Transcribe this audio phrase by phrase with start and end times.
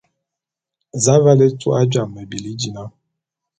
[1.03, 2.83] Za aval étua jame me bili dina?